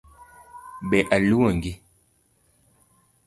Be 0.89 0.99
aluongi? 1.15 1.73